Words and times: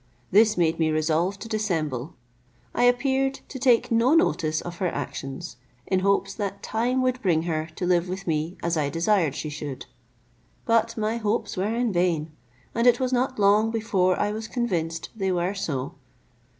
This 0.31 0.57
made 0.57 0.79
me 0.79 0.89
resolve 0.89 1.37
to 1.37 1.47
dissemble; 1.47 2.15
I 2.73 2.85
appeared 2.85 3.41
to 3.49 3.59
take 3.59 3.91
no 3.91 4.15
notice 4.15 4.59
of 4.59 4.77
her 4.77 4.87
actions, 4.87 5.57
in 5.85 5.99
hopes 5.99 6.33
that 6.33 6.63
time 6.63 7.03
would 7.03 7.21
bring 7.21 7.43
her 7.43 7.69
to 7.75 7.85
live 7.85 8.09
with 8.09 8.25
me 8.25 8.57
as 8.63 8.75
I 8.75 8.89
desired 8.89 9.35
she 9.35 9.49
should. 9.51 9.85
But 10.65 10.97
my 10.97 11.17
hopes 11.17 11.55
were 11.55 11.75
in 11.75 11.93
vain, 11.93 12.31
and 12.73 12.87
it 12.87 12.99
was 12.99 13.13
not 13.13 13.37
long 13.37 13.69
before 13.69 14.19
I 14.19 14.31
was 14.31 14.47
convinced 14.47 15.09
they 15.15 15.31
were 15.31 15.53
so. 15.53 15.93